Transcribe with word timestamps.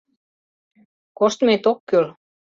—Коштмет 1.17 1.63
ок 1.71 1.79
кӱл. 1.89 2.05